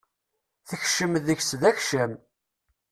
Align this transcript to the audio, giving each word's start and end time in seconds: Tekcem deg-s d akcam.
Tekcem 0.67 1.13
deg-s 1.25 1.51
d 1.61 1.63
akcam. 1.71 2.13